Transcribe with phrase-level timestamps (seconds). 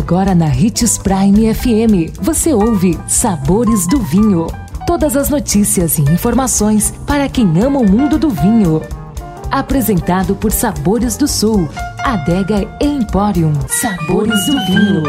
[0.00, 4.46] Agora na Ritz Prime FM, você ouve Sabores do Vinho.
[4.86, 8.80] Todas as notícias e informações para quem ama o mundo do vinho.
[9.50, 11.68] Apresentado por Sabores do Sul,
[11.98, 13.52] Adega Emporium.
[13.68, 15.02] Sabores do Vinho.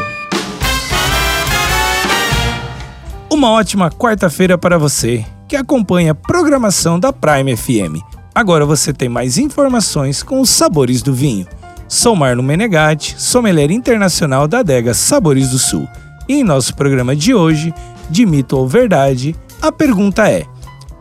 [3.30, 8.04] Uma ótima quarta-feira para você que acompanha a programação da Prime FM.
[8.36, 11.48] Agora você tem mais informações com os sabores do vinho.
[11.92, 15.86] Sou Marlon Menegatti, sommelier internacional da adega Sabores do Sul.
[16.26, 17.74] E em nosso programa de hoje,
[18.10, 20.46] de mito ou verdade, a pergunta é: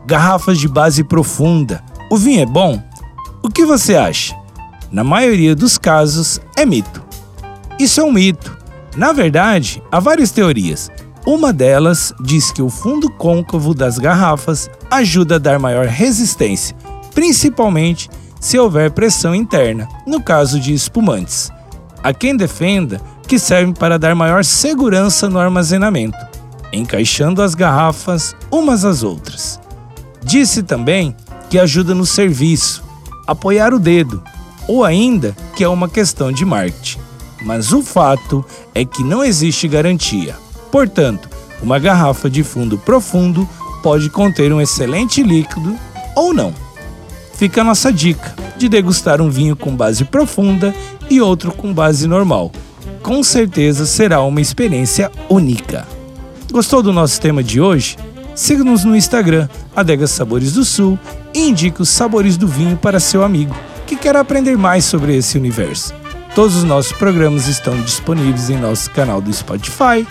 [0.05, 1.81] garrafas de base profunda,
[2.11, 2.83] o vinho é bom?
[3.41, 4.35] O que você acha?
[4.91, 7.01] Na maioria dos casos, é mito.
[7.79, 8.57] Isso é um mito.
[8.97, 10.91] Na verdade, há várias teorias.
[11.25, 16.75] Uma delas diz que o fundo côncavo das garrafas ajuda a dar maior resistência,
[17.15, 18.09] principalmente
[18.41, 21.51] se houver pressão interna, no caso de espumantes.
[22.03, 26.17] Há quem defenda que servem para dar maior segurança no armazenamento,
[26.73, 29.59] encaixando as garrafas umas às outras.
[30.23, 31.15] Disse também
[31.49, 32.83] que ajuda no serviço,
[33.27, 34.23] apoiar o dedo,
[34.67, 36.99] ou ainda que é uma questão de marketing.
[37.43, 40.35] Mas o fato é que não existe garantia.
[40.71, 41.29] Portanto,
[41.61, 43.47] uma garrafa de fundo profundo
[43.83, 45.75] pode conter um excelente líquido
[46.15, 46.70] ou não
[47.41, 50.75] fica a nossa dica de degustar um vinho com base profunda
[51.09, 52.51] e outro com base normal.
[53.01, 55.87] Com certeza será uma experiência única.
[56.51, 57.97] Gostou do nosso tema de hoje?
[58.35, 60.99] Siga-nos no Instagram, Adega Sabores do Sul,
[61.33, 63.55] e indique os sabores do vinho para seu amigo
[63.87, 65.95] que quer aprender mais sobre esse universo.
[66.35, 70.05] Todos os nossos programas estão disponíveis em nosso canal do Spotify.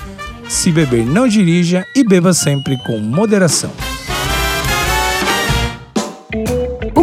[0.49, 3.71] Se beber, não dirija e beba sempre com moderação